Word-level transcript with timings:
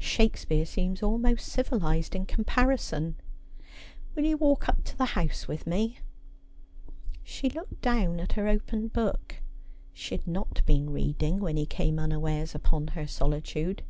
Shakespeare 0.00 0.66
seems 0.66 1.00
almost 1.00 1.46
civilised 1.46 2.16
in 2.16 2.26
comparison. 2.26 3.14
Will 4.16 4.24
you 4.24 4.36
walk 4.36 4.68
up 4.68 4.82
to 4.82 4.98
the 4.98 5.04
house 5.14 5.46
with 5.46 5.64
me?' 5.64 5.98
She 7.22 7.48
looked 7.48 7.80
down 7.80 8.18
at 8.18 8.32
her 8.32 8.48
open 8.48 8.88
book. 8.88 9.36
She 9.92 10.16
had 10.16 10.26
not 10.26 10.66
been 10.66 10.90
read 10.90 11.22
ing 11.22 11.38
when 11.38 11.56
he 11.56 11.66
came 11.66 12.00
unawares 12.00 12.52
upon 12.52 12.88
her 12.88 13.06
solitude. 13.06 13.84